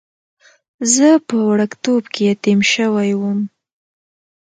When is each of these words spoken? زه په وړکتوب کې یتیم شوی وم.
زه 0.93 1.07
په 1.27 1.35
وړکتوب 1.49 2.03
کې 2.13 2.21
یتیم 2.31 2.59
شوی 2.73 3.11
وم. 3.19 3.39